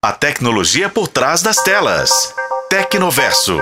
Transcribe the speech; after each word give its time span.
A 0.00 0.12
tecnologia 0.12 0.88
por 0.88 1.08
trás 1.08 1.42
das 1.42 1.56
telas. 1.56 2.32
Tecnoverso. 2.70 3.56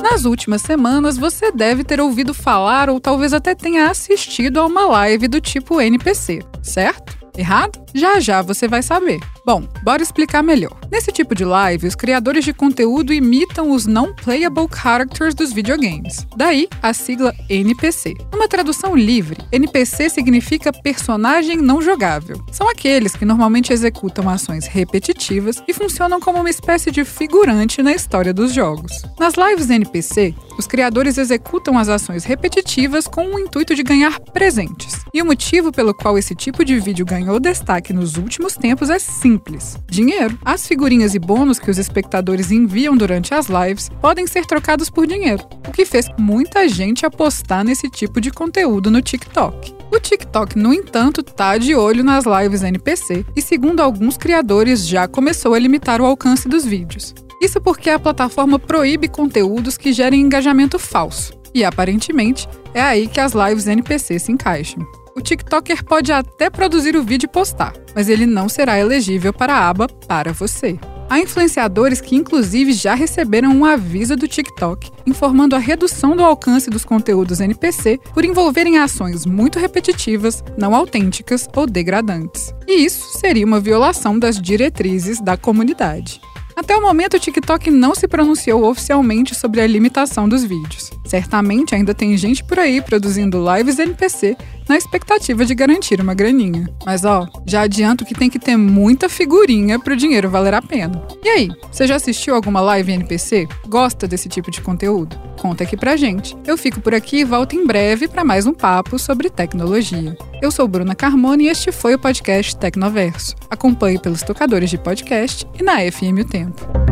Nas 0.00 0.24
últimas 0.24 0.62
semanas, 0.62 1.18
você 1.18 1.52
deve 1.52 1.84
ter 1.84 2.00
ouvido 2.00 2.32
falar 2.32 2.88
ou 2.88 2.98
talvez 2.98 3.34
até 3.34 3.54
tenha 3.54 3.90
assistido 3.90 4.60
a 4.60 4.64
uma 4.64 4.86
live 4.86 5.28
do 5.28 5.42
tipo 5.42 5.78
NPC, 5.78 6.38
certo? 6.62 7.18
Errado? 7.36 7.84
Já 7.94 8.18
já 8.18 8.40
você 8.40 8.66
vai 8.66 8.82
saber. 8.82 9.20
Bom, 9.46 9.68
bora 9.82 10.02
explicar 10.02 10.42
melhor. 10.42 10.74
Nesse 10.90 11.12
tipo 11.12 11.34
de 11.34 11.44
live, 11.44 11.86
os 11.86 11.94
criadores 11.94 12.46
de 12.46 12.54
conteúdo 12.54 13.12
imitam 13.12 13.72
os 13.72 13.84
non-playable 13.84 14.66
characters 14.74 15.34
dos 15.34 15.52
videogames. 15.52 16.26
Daí, 16.34 16.66
a 16.80 16.94
sigla 16.94 17.34
NPC. 17.50 18.14
Numa 18.32 18.48
tradução 18.48 18.96
livre, 18.96 19.36
NPC 19.52 20.08
significa 20.08 20.72
personagem 20.72 21.58
não 21.58 21.82
jogável. 21.82 22.42
São 22.50 22.70
aqueles 22.70 23.14
que 23.14 23.26
normalmente 23.26 23.70
executam 23.70 24.30
ações 24.30 24.66
repetitivas 24.66 25.62
e 25.68 25.74
funcionam 25.74 26.20
como 26.20 26.38
uma 26.38 26.48
espécie 26.48 26.90
de 26.90 27.04
figurante 27.04 27.82
na 27.82 27.92
história 27.92 28.32
dos 28.32 28.50
jogos. 28.54 29.02
Nas 29.18 29.34
lives 29.34 29.68
NPC, 29.68 30.34
os 30.56 30.66
criadores 30.66 31.18
executam 31.18 31.78
as 31.78 31.90
ações 31.90 32.24
repetitivas 32.24 33.06
com 33.06 33.26
o 33.26 33.38
intuito 33.38 33.74
de 33.74 33.82
ganhar 33.82 34.18
presentes. 34.20 35.04
E 35.12 35.20
o 35.20 35.26
motivo 35.26 35.70
pelo 35.70 35.92
qual 35.92 36.16
esse 36.16 36.34
tipo 36.34 36.64
de 36.64 36.78
vídeo 36.78 37.04
ganhou 37.04 37.38
destaque 37.38 37.92
nos 37.92 38.16
últimos 38.16 38.54
tempos 38.54 38.88
é 38.88 38.98
simples: 39.34 39.76
dinheiro. 39.88 40.38
As 40.44 40.66
figurinhas 40.66 41.14
e 41.14 41.18
bônus 41.18 41.58
que 41.58 41.70
os 41.70 41.78
espectadores 41.78 42.50
enviam 42.50 42.96
durante 42.96 43.34
as 43.34 43.48
lives 43.48 43.90
podem 44.00 44.26
ser 44.26 44.46
trocados 44.46 44.88
por 44.88 45.06
dinheiro, 45.06 45.44
o 45.66 45.72
que 45.72 45.84
fez 45.84 46.08
muita 46.18 46.68
gente 46.68 47.04
apostar 47.04 47.64
nesse 47.64 47.88
tipo 47.90 48.20
de 48.20 48.30
conteúdo 48.30 48.90
no 48.90 49.02
TikTok. 49.02 49.74
O 49.92 50.00
TikTok, 50.00 50.58
no 50.58 50.72
entanto, 50.72 51.22
tá 51.22 51.58
de 51.58 51.74
olho 51.74 52.02
nas 52.02 52.24
lives 52.24 52.62
NPC 52.62 53.24
e, 53.36 53.42
segundo 53.42 53.80
alguns 53.80 54.16
criadores, 54.16 54.86
já 54.86 55.06
começou 55.06 55.54
a 55.54 55.58
limitar 55.58 56.00
o 56.00 56.04
alcance 56.04 56.48
dos 56.48 56.64
vídeos. 56.64 57.14
Isso 57.40 57.60
porque 57.60 57.90
a 57.90 57.98
plataforma 57.98 58.58
proíbe 58.58 59.08
conteúdos 59.08 59.76
que 59.76 59.92
gerem 59.92 60.20
engajamento 60.20 60.78
falso. 60.78 61.34
E 61.54 61.64
aparentemente 61.64 62.48
é 62.72 62.80
aí 62.80 63.06
que 63.06 63.20
as 63.20 63.32
lives 63.32 63.68
NPC 63.68 64.18
se 64.18 64.32
encaixam. 64.32 64.84
O 65.16 65.20
TikToker 65.20 65.84
pode 65.84 66.10
até 66.10 66.50
produzir 66.50 66.96
o 66.96 67.02
vídeo 67.02 67.26
e 67.26 67.32
postar, 67.32 67.72
mas 67.94 68.08
ele 68.08 68.26
não 68.26 68.48
será 68.48 68.80
elegível 68.80 69.32
para 69.32 69.54
a 69.54 69.68
aba 69.68 69.86
Para 69.86 70.32
Você. 70.32 70.76
Há 71.08 71.20
influenciadores 71.20 72.00
que, 72.00 72.16
inclusive, 72.16 72.72
já 72.72 72.94
receberam 72.94 73.50
um 73.50 73.64
aviso 73.64 74.16
do 74.16 74.26
TikTok 74.26 74.90
informando 75.06 75.54
a 75.54 75.60
redução 75.60 76.16
do 76.16 76.24
alcance 76.24 76.68
dos 76.68 76.84
conteúdos 76.84 77.40
NPC 77.40 78.00
por 78.12 78.24
envolverem 78.24 78.78
ações 78.78 79.24
muito 79.24 79.60
repetitivas, 79.60 80.42
não 80.58 80.74
autênticas 80.74 81.46
ou 81.54 81.64
degradantes. 81.64 82.52
E 82.66 82.84
isso 82.84 83.16
seria 83.18 83.46
uma 83.46 83.60
violação 83.60 84.18
das 84.18 84.40
diretrizes 84.40 85.20
da 85.20 85.36
comunidade. 85.36 86.20
Até 86.56 86.76
o 86.76 86.82
momento, 86.82 87.16
o 87.16 87.20
TikTok 87.20 87.70
não 87.70 87.94
se 87.94 88.08
pronunciou 88.08 88.64
oficialmente 88.64 89.34
sobre 89.34 89.60
a 89.60 89.66
limitação 89.66 90.28
dos 90.28 90.42
vídeos. 90.42 90.90
Certamente 91.14 91.76
ainda 91.76 91.94
tem 91.94 92.16
gente 92.16 92.42
por 92.42 92.58
aí 92.58 92.82
produzindo 92.82 93.40
lives 93.54 93.78
NPC 93.78 94.36
na 94.68 94.76
expectativa 94.76 95.44
de 95.44 95.54
garantir 95.54 96.00
uma 96.00 96.12
graninha. 96.12 96.68
Mas 96.84 97.04
ó, 97.04 97.28
já 97.46 97.62
adianto 97.62 98.04
que 98.04 98.16
tem 98.16 98.28
que 98.28 98.36
ter 98.36 98.56
muita 98.56 99.08
figurinha 99.08 99.78
para 99.78 99.92
o 99.92 99.96
dinheiro 99.96 100.28
valer 100.28 100.54
a 100.54 100.60
pena. 100.60 101.00
E 101.22 101.28
aí, 101.28 101.50
você 101.70 101.86
já 101.86 101.94
assistiu 101.94 102.34
alguma 102.34 102.60
live 102.60 102.90
NPC? 102.90 103.46
Gosta 103.68 104.08
desse 104.08 104.28
tipo 104.28 104.50
de 104.50 104.60
conteúdo? 104.60 105.16
Conta 105.40 105.62
aqui 105.62 105.76
pra 105.76 105.94
gente. 105.94 106.36
Eu 106.44 106.58
fico 106.58 106.80
por 106.80 106.92
aqui 106.92 107.18
e 107.18 107.24
volto 107.24 107.54
em 107.54 107.64
breve 107.64 108.08
para 108.08 108.24
mais 108.24 108.44
um 108.44 108.52
papo 108.52 108.98
sobre 108.98 109.30
tecnologia. 109.30 110.16
Eu 110.42 110.50
sou 110.50 110.66
Bruna 110.66 110.96
Carmona 110.96 111.44
e 111.44 111.46
este 111.46 111.70
foi 111.70 111.94
o 111.94 111.98
podcast 111.98 112.56
Tecnoverso. 112.56 113.36
Acompanhe 113.48 114.00
pelos 114.00 114.22
tocadores 114.22 114.68
de 114.68 114.78
podcast 114.78 115.46
e 115.56 115.62
na 115.62 115.78
FM 115.78 116.22
O 116.22 116.24
Tempo. 116.24 116.83